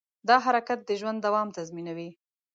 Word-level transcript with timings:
دا 0.27 0.35
حرکت 0.45 0.79
د 0.85 0.89
ژوند 0.99 1.19
دوام 1.25 1.47
تضمینوي. 1.57 2.09